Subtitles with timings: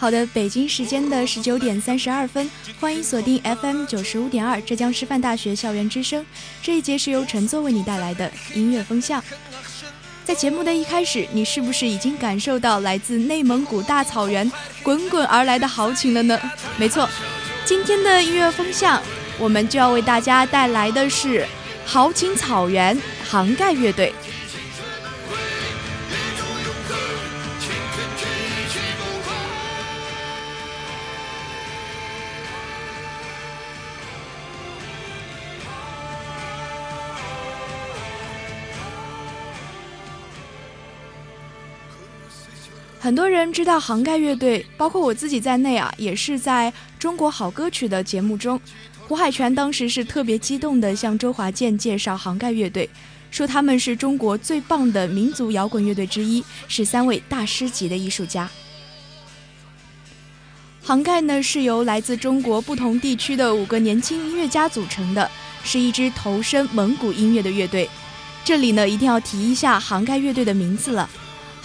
[0.00, 6.24] 好的，北京时间的十九点三十二分，欢迎锁定 FM 九十五点二浙江师范大学校园之声。
[6.62, 9.20] 这一节是由陈作为你带来的音乐风向。
[10.24, 14.48] 在节目的一开始，你是不是已经感受到来自内蒙古大草原
[14.84, 16.40] 滚滚而来的豪情了呢？
[16.76, 17.08] 没错，
[17.64, 19.02] 今天的音乐风向，
[19.36, 21.44] 我们就要为大家带来的是
[21.84, 22.96] 豪情草原
[23.28, 24.14] 杭盖乐队。
[43.08, 48.60] 很多人知道杭盖乐队，包括我自己在内啊，也是在中国好歌曲的节目中，
[49.06, 52.86] 胡海泉当时是特别激动地向周华健介绍杭盖乐队，
[53.30, 58.46] 说他们是中国最棒的民族摇滚乐队之一，是三位大师级的艺术家。
[60.82, 65.30] 杭盖呢是由来自中国不同地区的五个年轻音乐家组成的，
[65.64, 67.88] 是一支投身蒙古音乐的乐队。
[68.44, 71.08] 这里呢一定要提一下杭盖乐队的名字了。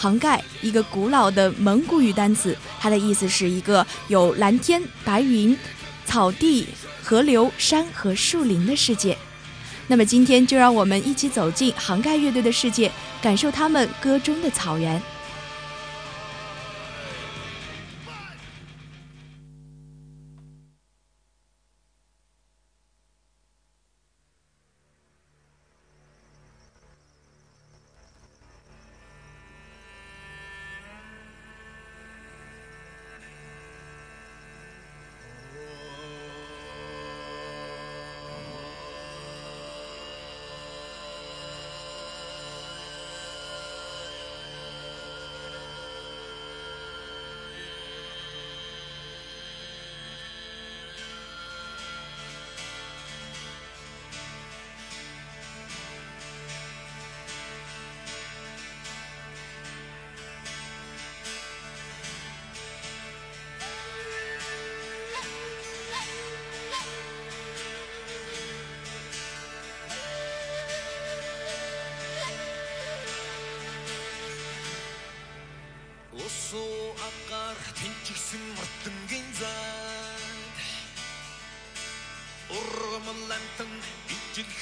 [0.04, 5.58] 杭盖，一个古老的蒙古语单词，它的意思是一个有蓝天、白云、
[6.04, 6.68] 草地、
[7.02, 9.18] 河流、山和树林的世界。
[9.88, 15.02] 那么今天就让我们一起走进杭盖乐队的世界，感受他们歌中的草原。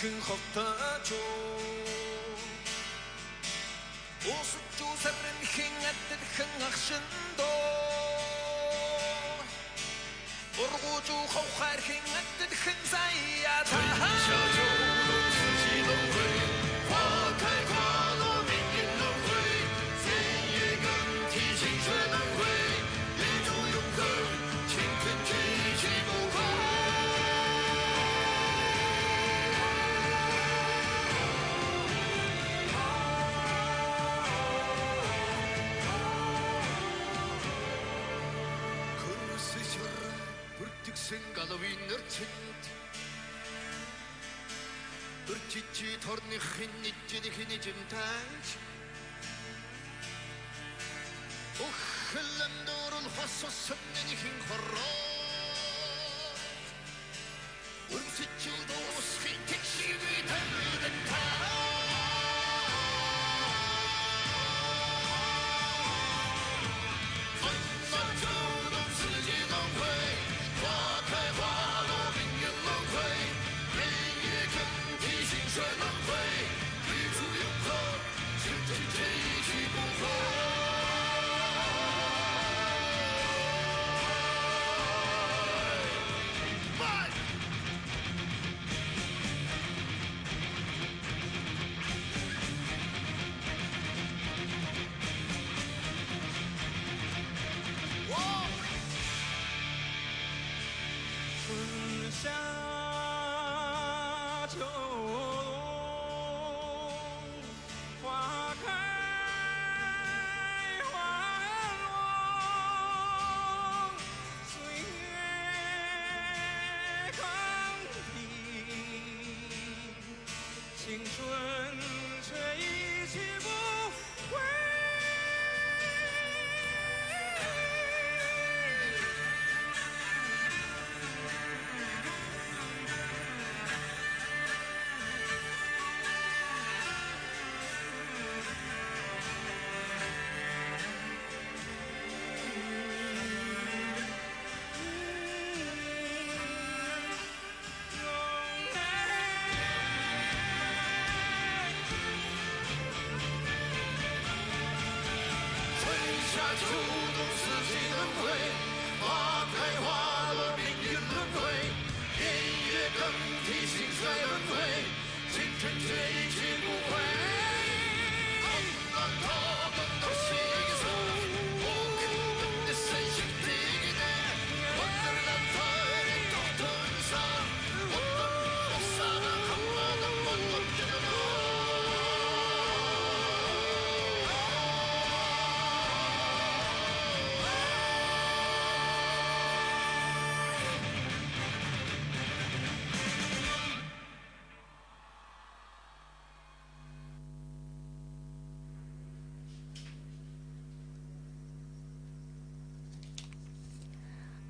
[0.01, 1.09] хэн хогтооч
[4.35, 7.05] Усд жусэрэн хэн атд хэн ахшин
[7.37, 7.51] до
[10.61, 13.13] Ургууч ухав хэр хэн атд хэн зай
[41.11, 42.63] Өнгөрсөн галвын нэрчэнд
[45.27, 48.47] Төрчичи торны хинничи дэхинэ жимтаач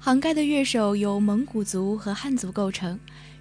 [0.04, 3.00] 杭盖的乐手由蒙古族和汉族构成，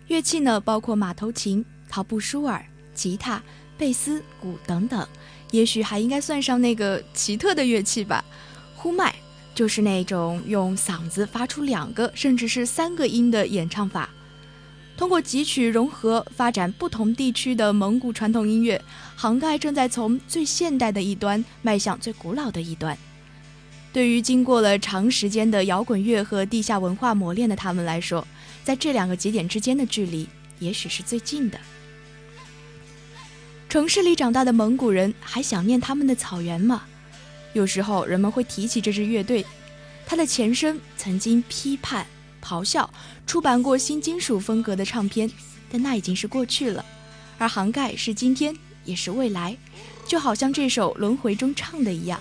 [0.09, 2.63] 乐器呢包括马头琴、陶布舒尔、
[2.93, 3.43] 吉他、
[3.79, 5.09] 贝斯、鼓等等，
[5.53, 8.23] 也许还应该算上那个奇特的乐器吧，
[8.77, 9.15] 呼麦，
[9.55, 14.11] 就是那种用嗓子发出两个甚至是三个音的演唱法。
[14.99, 18.79] 通过汲取融合发展不同地区的蒙古传统音乐，
[19.17, 22.95] 杭盖正在从最现代的一端迈向最古老的一端。
[23.93, 28.27] 对于经过了长时间的摇滚乐和地下文化磨练的他们来说，
[28.63, 30.29] 在这两个节点之间的距离
[30.61, 31.59] 也许是最近的。
[33.69, 36.83] 城市里长大的蒙古人还想念他们的草原吗？
[37.53, 39.45] 有时候人们会提起这支乐队，
[40.07, 42.07] 它的前身曾经批判、
[42.41, 42.89] 咆哮，
[43.27, 45.29] 出版过新金属风格的唱片，
[45.71, 46.85] 但那已经是过去了。
[47.39, 48.55] 而杭盖是今天，
[48.85, 49.57] 也是未来，
[50.07, 52.21] 就好像这首《轮回》中唱的一样，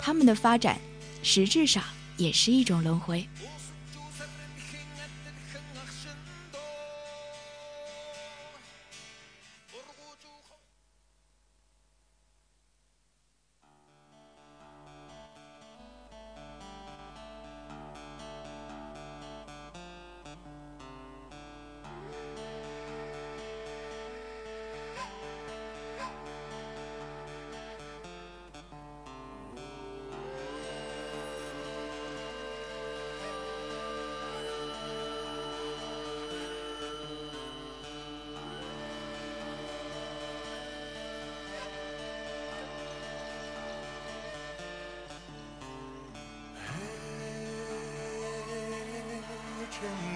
[0.00, 0.78] 他们的发展。
[1.22, 1.82] 实质上
[2.16, 3.26] 也是一种轮回。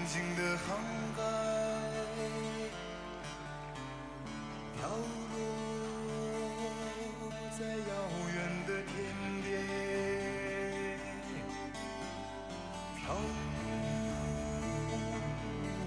[0.07, 0.77] 静的航
[1.17, 1.23] 盖
[4.77, 4.87] 飘
[5.31, 5.37] 落
[7.57, 7.73] 在遥
[8.35, 8.93] 远的天
[9.43, 9.49] 边
[12.95, 13.15] 飘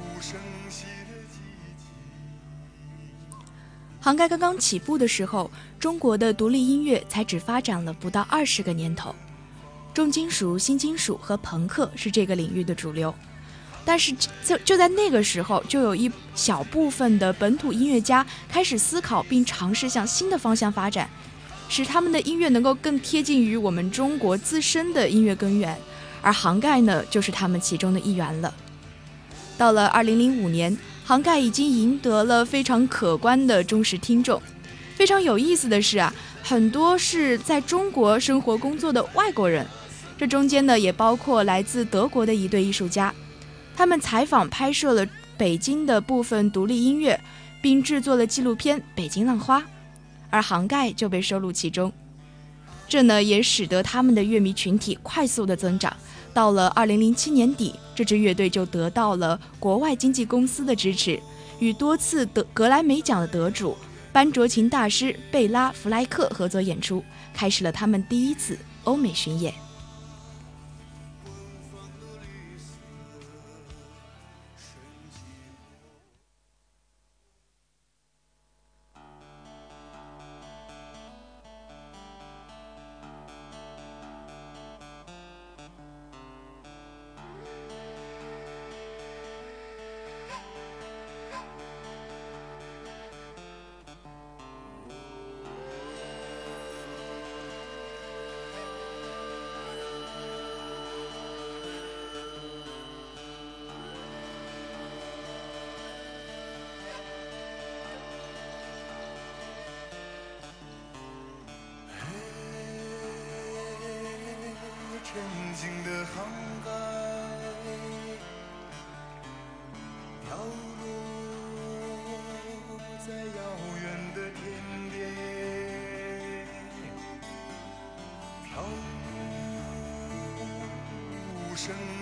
[0.00, 1.70] 无声息的记忆
[4.00, 9.14] 航盖刚刚起步的时候，中国的独立音乐才只发展了不到二十个年头，
[9.94, 13.14] 重金属、新金属和朋克是这个领域的主流。
[13.88, 14.12] 但是
[14.44, 21.08] 就就在那个时候，就有一小部分的本土音乐家开始思考并尝试向新的方向发展，
[21.70, 25.74] 使他们的音乐能够更贴近于我们中国自身的音乐根源。
[26.20, 28.52] 而杭盖呢，就是他们其中的一员了。
[29.56, 30.76] 到了二零零五年。
[31.08, 34.42] 杭盖已经赢得了非常可观的忠实听众。
[34.94, 39.66] 非常有意思的是啊，很多是在中国生活工作的外国人，
[40.18, 43.14] 这中间呢也包括来自德国的一对艺术家，
[43.78, 45.06] 他们采访拍摄了
[45.36, 47.20] 北京的部分独立音乐，
[47.62, 49.60] 并制作了纪录片《北京浪花》，
[50.30, 51.92] 而杭盖就被收录其中。
[52.88, 55.96] 这呢也使得他们的乐迷群体快速的增长。
[56.34, 61.20] 到了二零零七年底，这支乐队就得到了国外经纪公司的支持，
[61.60, 63.76] 与多次得格莱美奖的得主
[64.12, 67.00] 班卓琴大师贝拉弗莱克合作演出，
[67.32, 69.54] 开始了他们第一次欧美巡演。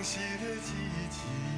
[0.07, 0.71] 息的寂
[1.11, 1.56] 静，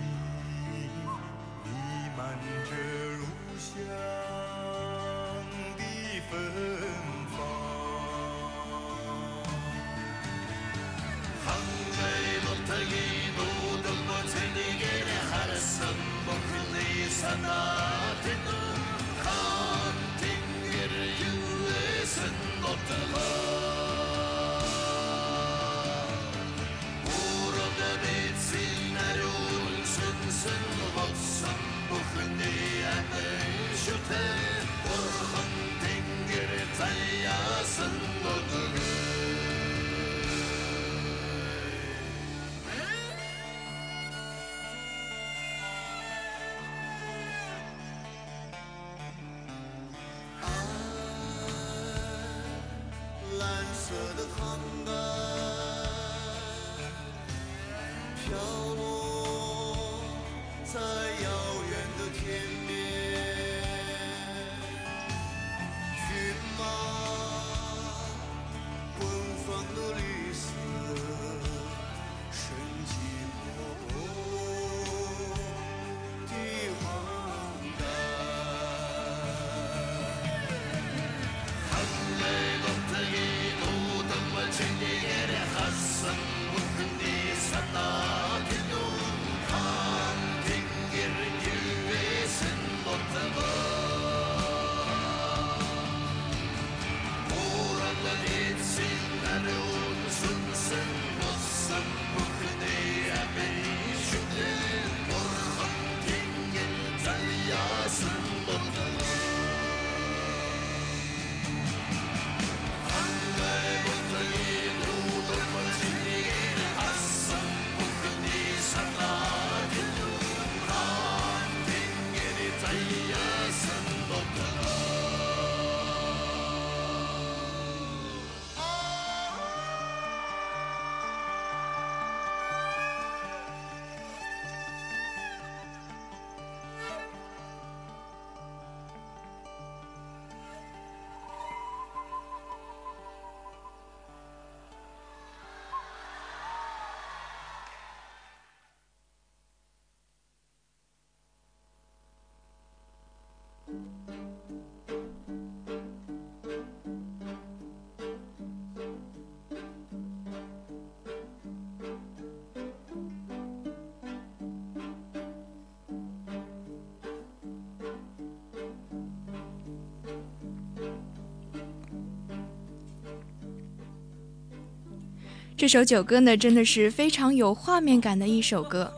[175.59, 178.93] 这首酒歌呢，真的是非常有画面感的一首歌。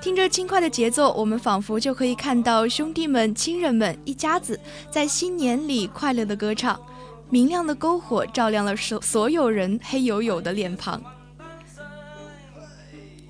[0.00, 4.58] 听着轻快的节奏，我们仿佛就可以看到兄弟们、亲人们一家子
[4.90, 6.78] 在新年里快乐的歌唱。
[7.30, 11.00] 明亮的篝火照亮了所所有人黑黝黝的脸庞。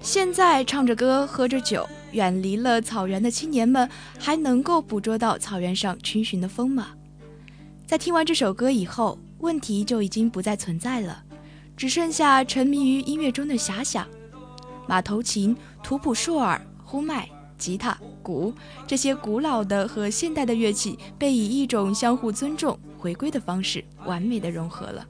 [0.01, 3.87] 现在唱着歌，喝着酒，远离了草原的青年们，
[4.19, 6.89] 还能够捕捉到草原上群寻的风吗？
[7.87, 11.23] 在听完这首歌以后，问题就已经不再存在了。
[11.83, 14.07] 只剩下沉迷于音乐中的遐想，
[14.87, 18.55] 马头琴、图普硕尔、呼麦、吉他、鼓
[18.87, 25.05] 这些古老的和现代的乐器，被以一种相互尊重、回归的方式，完美的融合了。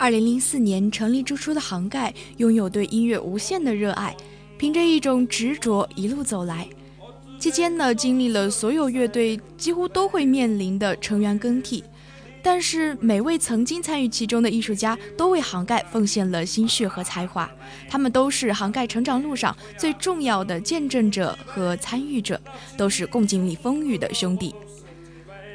[0.00, 4.16] 二零零四年成立之初的杭盖，拥有对音乐无限的热爱，
[4.56, 6.66] 凭着一种执着一路走来。
[7.38, 11.84] 期间呢，经历了所有乐队几乎都会面临的成员更替，
[12.42, 17.50] 但是每位曾经参与其中的艺术家都为杭盖奉献了心血和才华，
[17.86, 22.40] 他们都是杭盖成长路上最重要的见证者和参与者，
[22.74, 24.54] 都是共经历风雨的兄弟。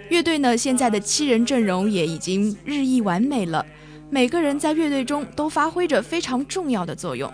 [0.09, 3.65] 乐队呢，现在的七人阵容也已经日益完美了。
[4.09, 7.31] 每个人在乐队中都发挥着非常重要的作用。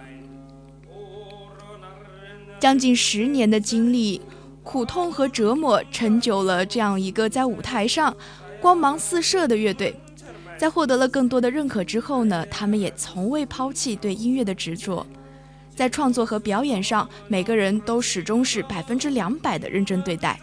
[2.59, 4.21] 将近十年的经历、
[4.63, 8.15] 苦痛和折磨，成就了这样一个在舞台上
[8.61, 9.95] 光芒四射的乐队。
[10.57, 15.05] 在获得了更多的认可之后呢，他们也从未抛弃对音乐的执着。
[15.75, 20.39] 在创作和表演上，每个人都始终是百分之两百的认真对待。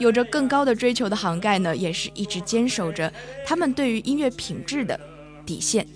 [0.00, 3.12] 有着更高的追求的杭盖呢，也是一直坚守着
[3.46, 4.98] 他们对于音乐品质的。
[5.44, 5.86] 底线。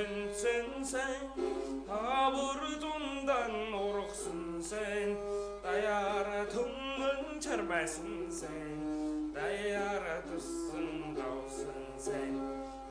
[0.00, 1.28] тэнсэн сайн
[1.84, 5.12] та бүр зундан ургсан сайн
[5.64, 8.80] даяара төмөн чармайсан сайн
[9.34, 12.34] даяара туссан давсан сайн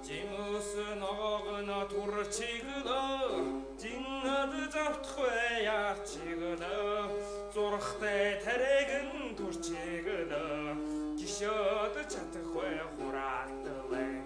[0.05, 0.69] жимус
[1.01, 3.41] ногоно тур чиглөө
[3.81, 7.09] жиннад завтахгүй яар чиглөө
[7.57, 10.77] зурхтай тарэгэн турчиглөө
[11.17, 14.18] гişөөд чадахгүй хураатвэ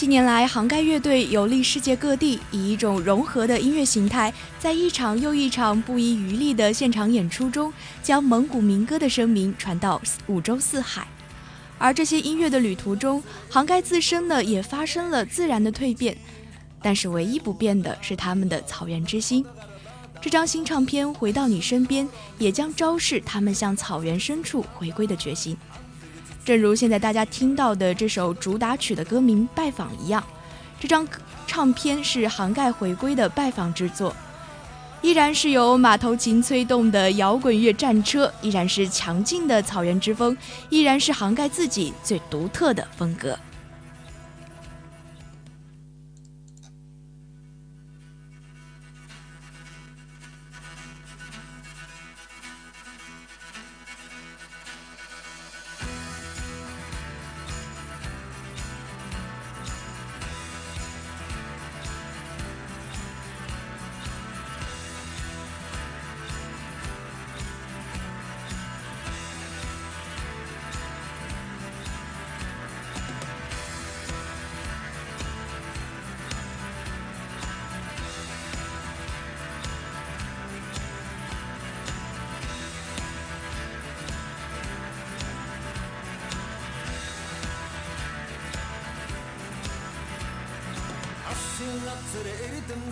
[0.00, 7.70] 近年来，杭盖乐队游历世界各地，以一种融合的音乐形态，在一场又一场不遗余力的现场演出中，
[8.02, 11.06] 将蒙古民歌的声名传到五洲四海。
[11.76, 16.16] 而这些音乐的旅途中，杭盖自身呢也发生了自然的蜕变，
[16.80, 19.44] 但是唯一不变的是他们的草原之心。
[20.18, 22.06] 这张新唱片《回到你身边》
[22.38, 25.54] 也将昭示他们向草原深处回归的决心。
[26.50, 30.20] 正如现在大家听到的这首主打曲的歌名《拜访》一样，
[30.80, 31.06] 这张
[31.46, 34.12] 唱片是杭盖回归的拜访之作，
[35.00, 40.36] 依然是由马头琴催动的摇滚乐战车，依然是强劲的草原之风，
[40.70, 43.38] 依然是杭盖自己最独特的风格。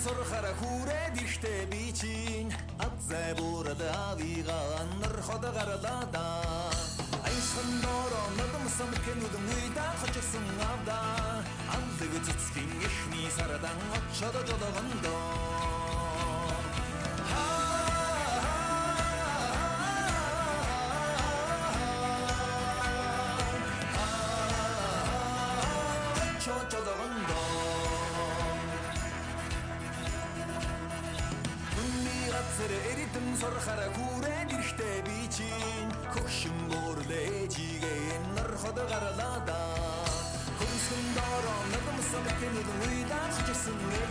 [0.00, 6.26] сурахара хүрээд ихтэй би чинь ад зай буурал авигаа нар ходогараада
[7.28, 10.98] айсхан доороо надам самкен үдэн үйда хочсон авда.
[11.76, 15.47] Анлэг цэцгийн ихний сардан очоод жодогондоо
[33.40, 39.60] сорхара хүрээд ирэхдээ би чинь хөгшин буурлээж игээ нар хот гарлаа да.
[40.58, 44.02] Хүнсэн дороо нэгэн сагт нэг үйдэж чсэн нэ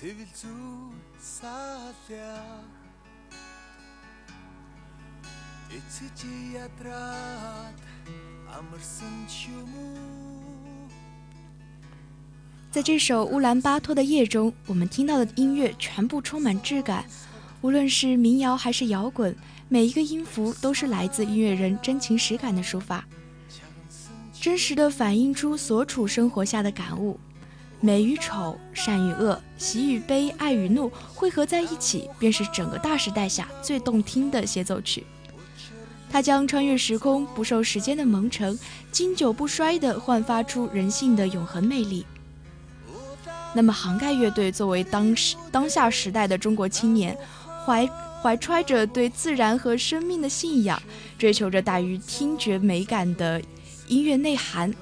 [0.00, 2.32] сэвэл зүү сааля
[5.76, 6.20] эцэж
[6.56, 7.78] ядраад
[8.56, 10.19] амарсан ч юм уу
[12.70, 17.04] 在这首乌兰巴托的夜中，我们听到的音乐全部充满质感，
[17.62, 19.34] 无论是民谣还是摇滚，
[19.68, 23.04] 每一个音符都是来自音乐人真情实感的抒发。
[24.40, 27.18] 真实的反映出所处生活下的感悟。
[27.80, 35.04] 美与丑，善与恶，喜与悲，爱与怒汇合在一起，便是整个大时代下最动听的协奏曲。
[36.08, 38.56] 它将穿越时空，不受时间的蒙尘，
[38.92, 42.06] 经久不衰地焕发出人性的永恒魅力。
[43.52, 47.16] 那么，杭盖乐队作为当时当下时代的中国青年，
[47.66, 47.88] 怀
[48.22, 50.80] 怀揣着对自然和生命的信仰，
[51.18, 53.42] 追求着大于听觉美感的
[53.88, 54.72] 音乐内涵。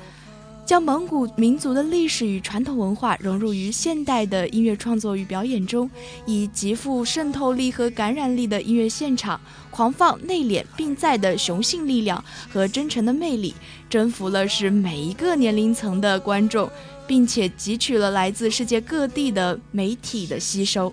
[0.67, 5.91] 将蒙古民族的历史与传统文化融入于现代的音乐创作与表演中，
[6.27, 13.55] 以极富渗透力和感染力的音乐现场，狂放、内敛并在的雄性力量和真诚的魅力，
[13.89, 16.71] 征服了是每一个年龄层的观众，
[17.09, 20.93] 并且汲取了来自世界各地的媒体的吸收。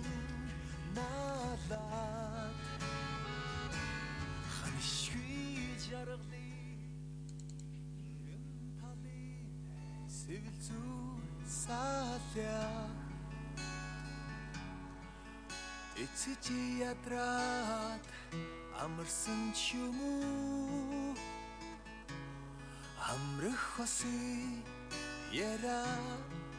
[25.32, 25.86] яриа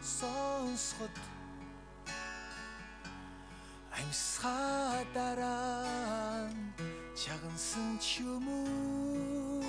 [0.03, 1.11] сонсоход
[3.99, 5.51] амьсгадараа
[7.15, 9.63] чагансан ч юм уу?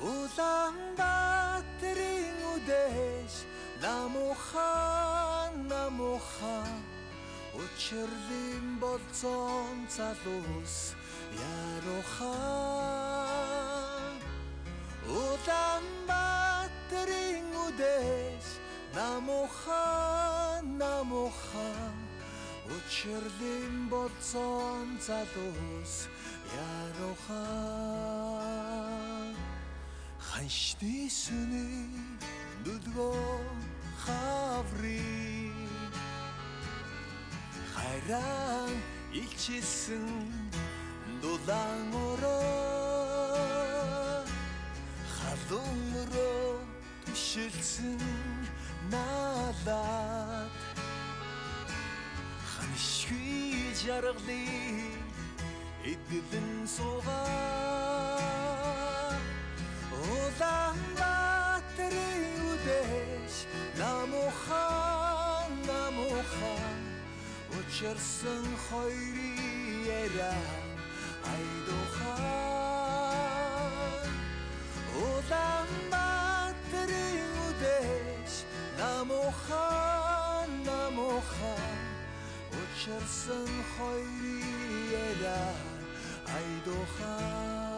[0.00, 3.36] Улаанбаатарын үдээс
[3.82, 4.72] намуха
[5.70, 6.58] намуха
[7.60, 10.76] Учирлын болцон залуус
[11.36, 12.36] яруха
[15.06, 16.29] Улаанбаатарын
[16.90, 18.48] тэдрийн үдээс
[18.94, 21.70] намуха намуха
[22.74, 25.94] Учирлын болсон залуус
[26.50, 27.46] яруха
[30.18, 31.86] Ханшны сүний
[32.66, 33.38] дүлгөө
[34.02, 35.54] хаври
[37.74, 38.74] Хайран
[39.14, 40.06] илчилсэн
[41.22, 42.50] дулаан өрөө
[45.16, 46.49] Халуун өрөө
[47.06, 48.00] түшилсэн
[48.92, 50.54] наалаад
[52.52, 53.40] ханшгүй
[53.82, 55.02] жаргалыг
[55.92, 57.30] эдгэлэн суугаа.
[60.00, 63.34] Улаанбаатарын үдэш
[63.80, 66.78] намухан намухан
[67.58, 69.38] учирсан хоёрын
[70.02, 70.36] яра
[71.32, 72.24] айдухан.
[75.00, 75.99] Улаанбаатарын
[79.30, 81.78] мухан намухан.
[82.58, 85.54] Учирсан хоёрыг аяа
[86.36, 87.69] айдухан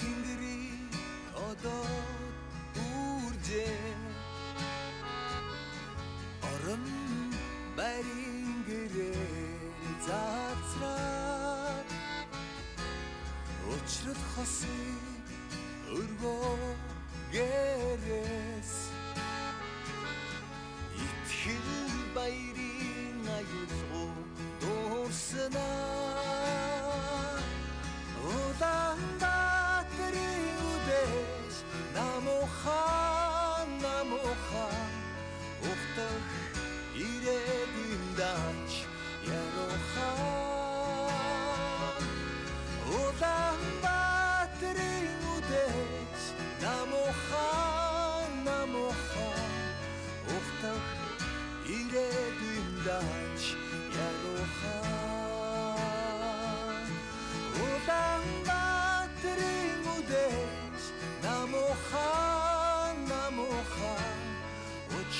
[0.00, 0.58] тэндри
[1.48, 1.84] одоо
[2.88, 3.96] үржээ.
[6.50, 6.84] Орон
[7.76, 9.28] барин гэрээ
[10.06, 11.74] заацраа
[13.74, 14.98] Өчрөд хосын
[15.98, 16.69] өргөө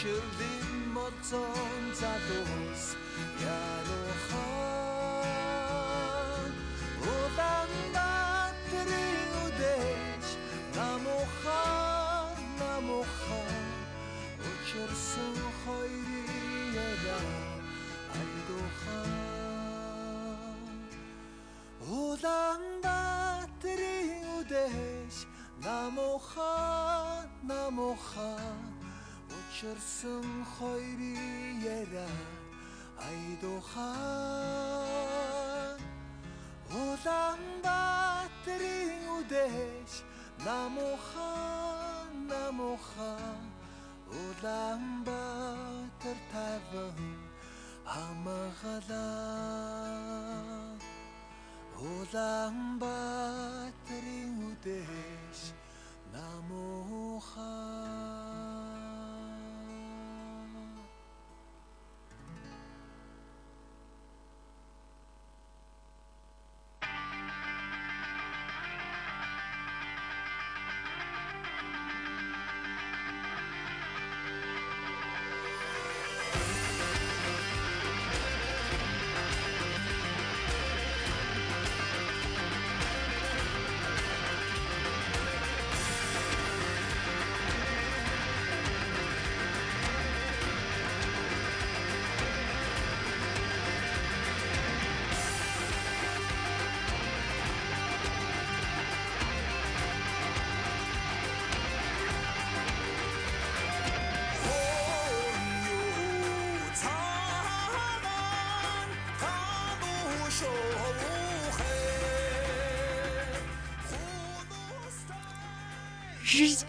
[0.00, 1.92] Sylvie Moton
[29.80, 32.12] Уулсан хоёрын яра
[33.08, 33.88] айдухан.
[36.80, 39.92] Улаанбаатарын үдээс
[40.44, 41.29] намухан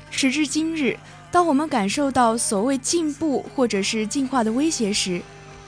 [0.10, 0.98] 时至今日，
[1.32, 5.22] 当我们感受到所谓进步或者是进化的威胁时，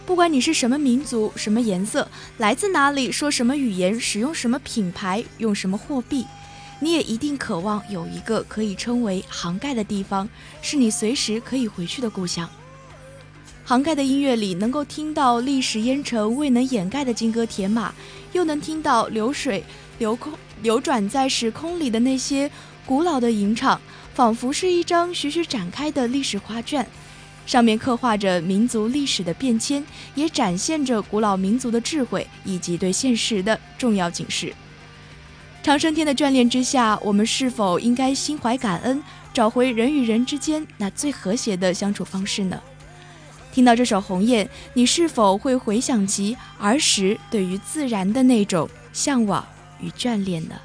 [0.03, 2.07] 不管你是什么民族、什么颜色、
[2.39, 6.25] 来自哪里、说什么语言、使用什么品牌、用什么货币，
[6.79, 10.27] 你也一定渴望有一个可以称为杭盖的地方，
[10.63, 12.49] 是你随时可以回去的故乡。
[13.63, 17.93] 杭盖的音乐里，能够听到历史烟尘未能掩盖的金戈铁马，
[18.33, 19.63] 又能听到流水
[19.99, 22.51] 流空流转在时空里的那些
[22.85, 23.79] 古老的吟唱，
[24.13, 26.85] 仿佛是一张徐徐展开的历史画卷，
[27.45, 29.83] 上面刻画着民族历史的变迁，
[30.15, 34.53] 也展现着古老民族的智慧以及对现实的重要警示。
[35.61, 39.01] 长生天的眷恋之下，我们是否应该心怀感恩，
[39.33, 42.61] 找回人与人之间那最和谐的相处方式呢？
[43.53, 49.47] 听到这首《鸿雁》，你是否会回想起儿时对于自然的那种向往
[49.79, 50.55] 与眷恋呢？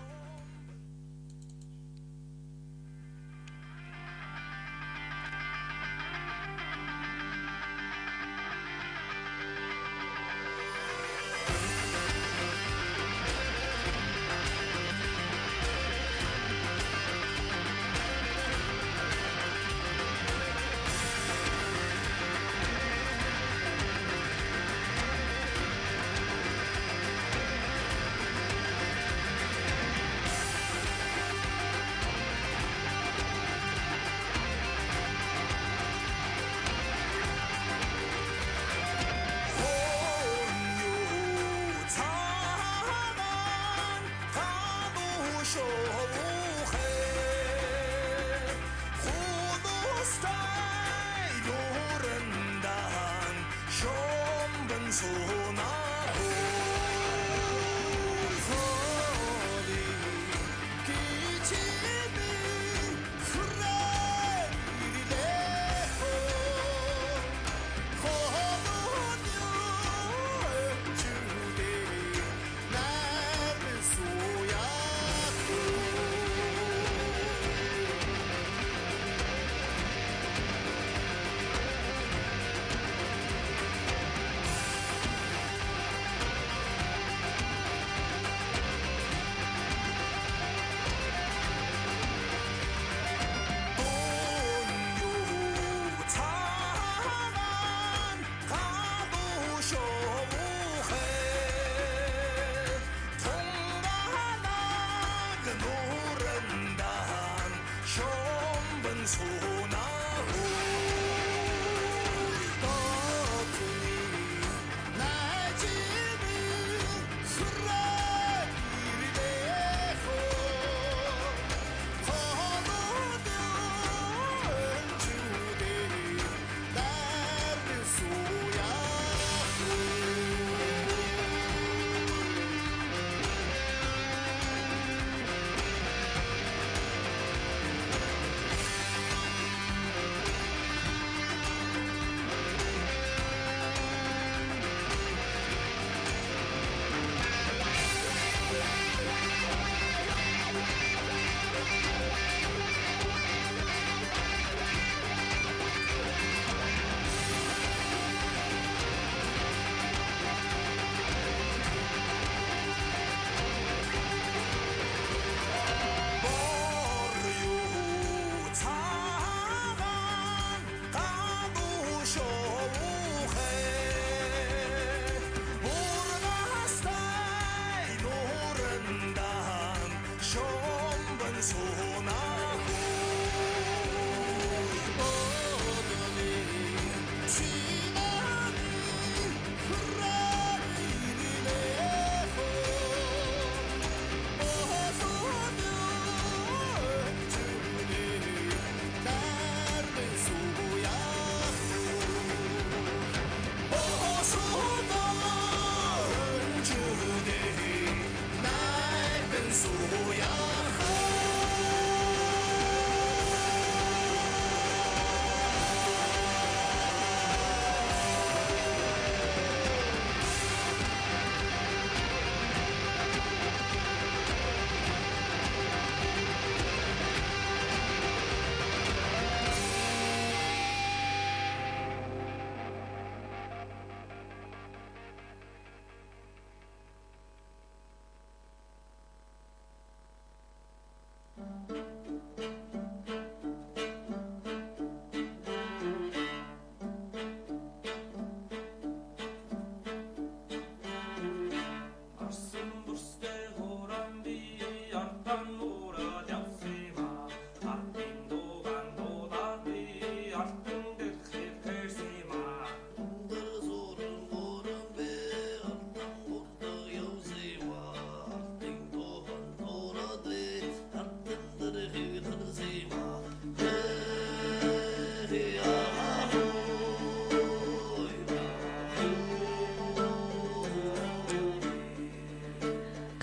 [55.00, 55.34] oh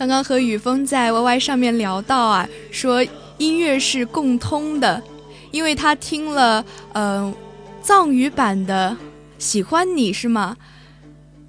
[0.06, 3.04] 刚刚和雨峰在 YY 上面聊到啊，说
[3.40, 5.02] 音乐是共通的，
[5.50, 7.34] 因为他听了嗯、
[7.82, 8.96] 藏语版的
[9.44, 10.56] 《喜欢你》是吗？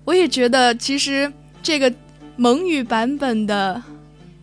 [0.07, 1.31] 我也觉得其实
[1.63, 1.93] 这个
[2.37, 3.83] 蒙语版本的。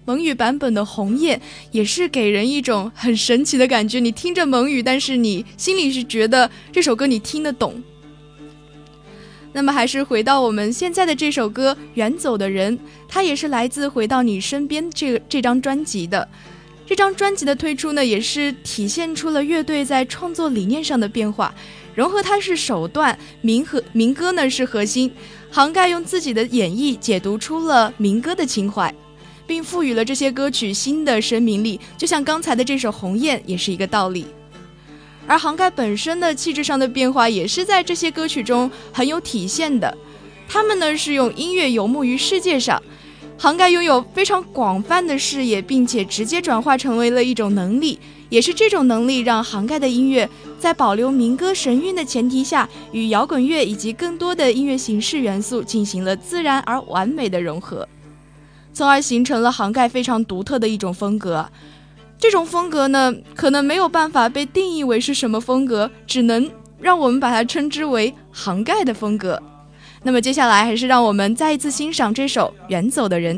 [0.05, 1.35] 蒙语版本的《红叶》
[1.71, 3.99] 也是给人一种很神奇的感觉。
[3.99, 7.81] 你听着蒙语，但是你心里是觉得这首歌你听得懂。
[9.53, 12.77] 那么还是回到我们现在的这首歌《远走的人》，
[13.07, 16.27] 它也是来自《回到你身边》这这张专辑的。
[16.85, 21.53] 这张专辑的推出呢，也是体现出了乐队在创作理念上的变化。
[21.95, 25.09] 融合它是手段，民和民歌呢是核心，
[25.49, 28.93] 杭盖用自己的演绎解读出了民歌的情怀。
[29.45, 34.25] 并赋予了这些歌曲新的生命力，就像刚才的这首《鸿雁》也是一个道理。
[35.25, 39.97] 而杭盖本身的气质上的变化，也是在这些歌曲中很有体现的。
[40.47, 42.81] 他们呢是用音乐游牧于世界上，
[43.37, 47.99] 杭盖拥有非常广泛的视野，并且直接转化成为了一种能力。
[48.29, 50.27] 也是这种能力让杭盖的音乐
[50.59, 57.87] 在保留民歌神韵的前提下，与摇滚乐以及更多的音乐形式元素进行了自然而完美的融合。
[58.73, 61.47] 从而形成了杭盖非常独特的一种风格。
[62.23, 66.49] 这种风格呢，可能没有办法被定义为是什么风格，只能
[66.79, 69.37] 让我们把它称之为涵盖的风格。
[70.03, 73.37] 那么接下来，还是让我们再一次欣赏这首《远走的人》。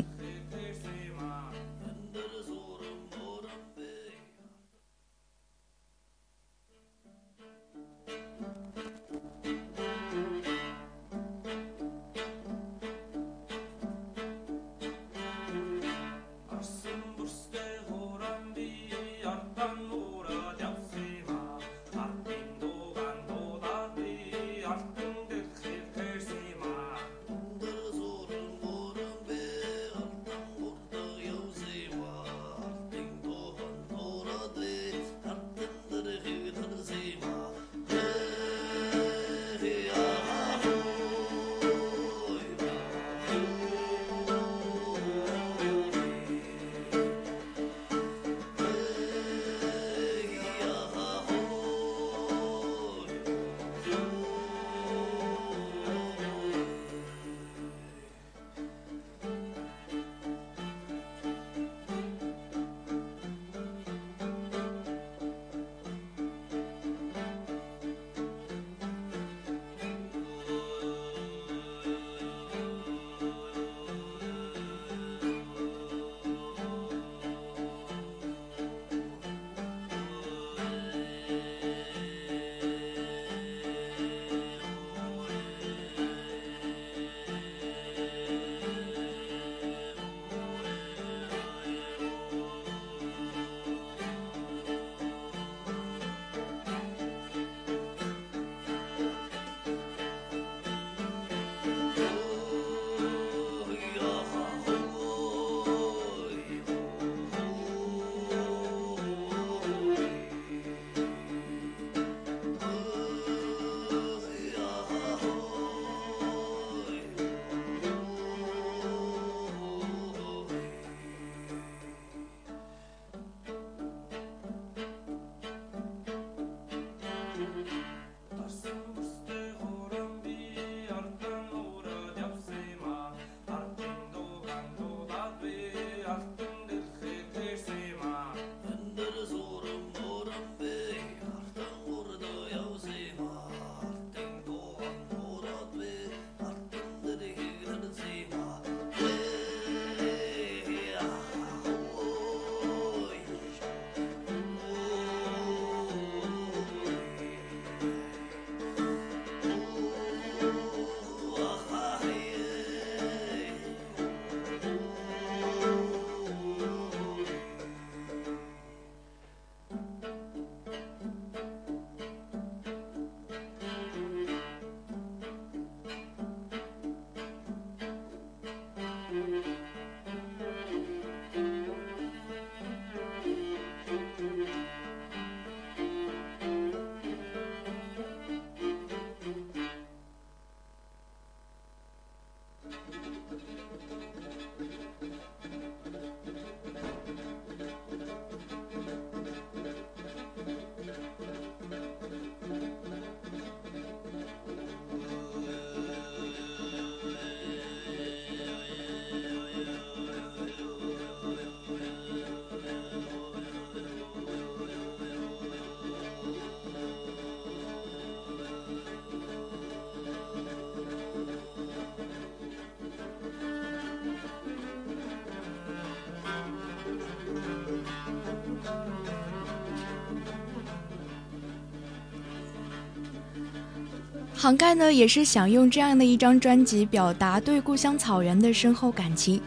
[234.38, 239.40] 杭盖呢也是想用这样的一张专辑表达对故乡草原的深厚感情，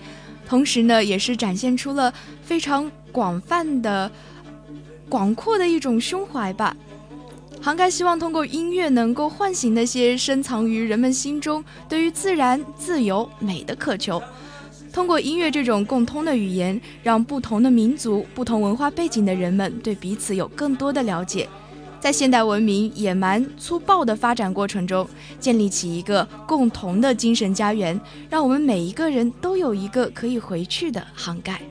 [0.47, 2.11] 同时呢也是展现出了
[2.41, 4.11] 非常广泛的、
[5.07, 6.75] 广阔的一种胸怀吧。
[7.61, 14.21] 杭盖希望通过音乐能够唤醒那些深藏于人们心中对于自然、自由、美的渴求。
[14.91, 21.47] 通过音乐这种共通的语言，让不同的民族、不同文化背景的人们对彼此有更多的了解，
[21.99, 25.07] 在现代文明野蛮粗暴的发展过程中，
[25.39, 31.61] 建立起一个共同的精神家园，让我们每一个人都有一个可以回去的航盖。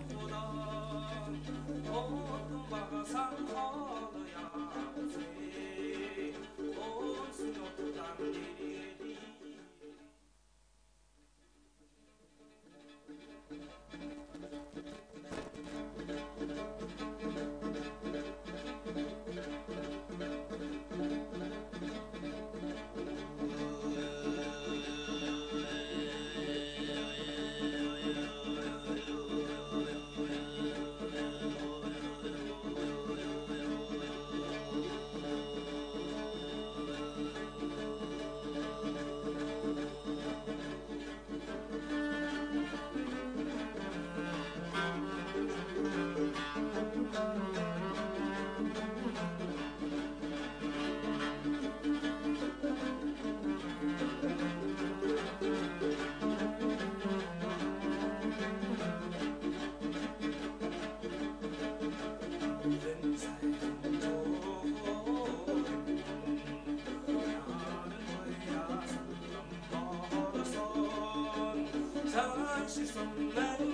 [72.69, 73.68] Francisco Lula.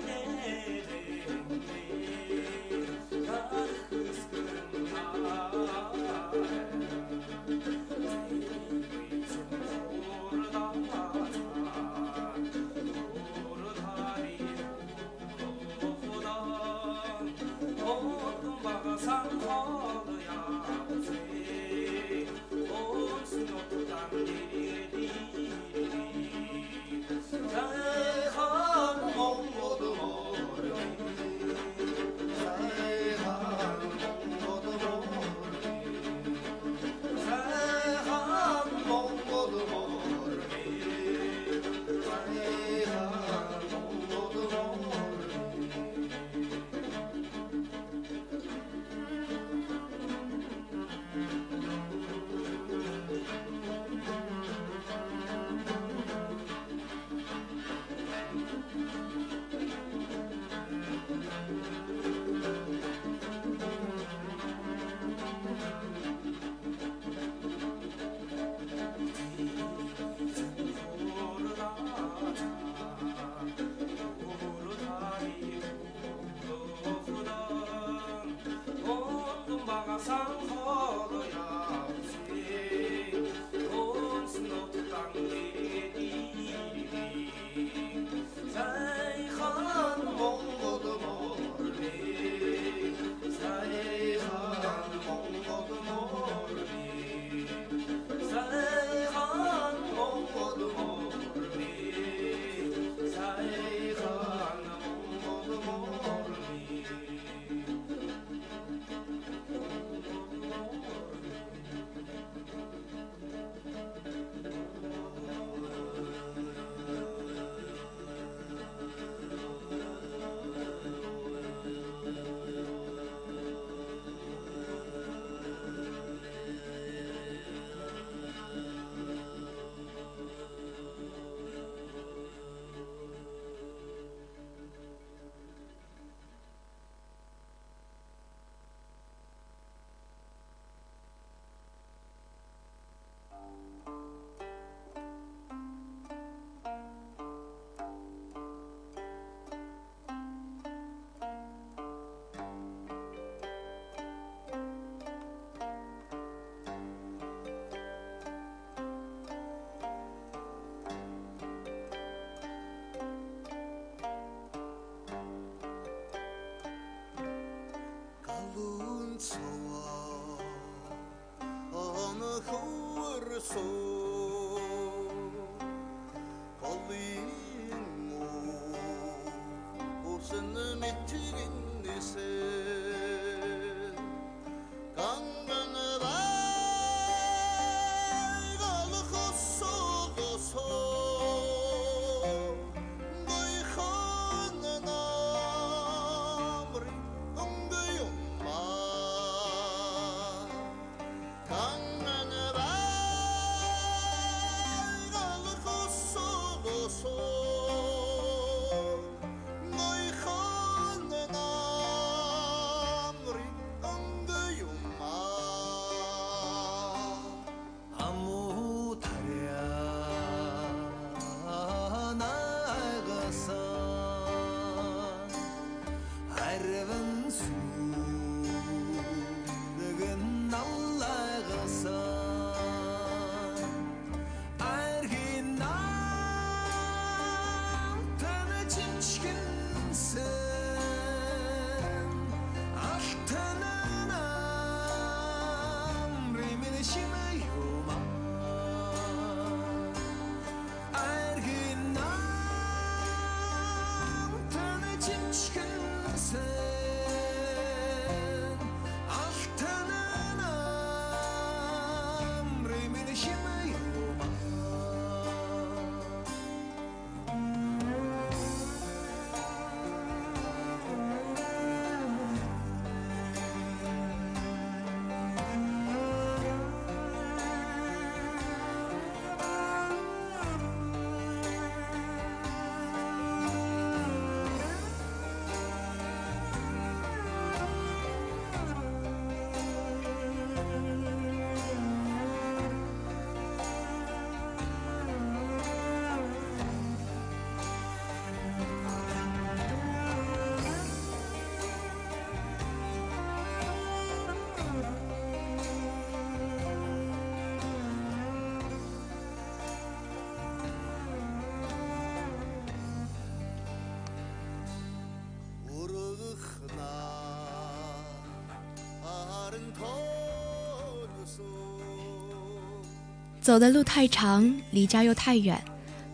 [323.45, 325.63] 走的路太长，离家又太远，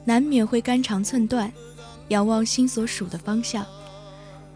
[0.04, 1.52] 难免会肝肠寸断，
[2.08, 3.64] 仰望心所属的方向。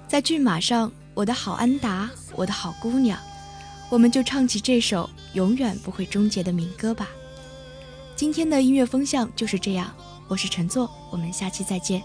[0.08, 3.16] 在骏马上，我的好安达，我的好姑娘，
[3.88, 7.08] 我们就唱起这首永远不会终结的民歌吧。
[8.16, 9.94] 今天的音乐风向就是这样，
[10.26, 12.02] 我是陈作，我们下期再见。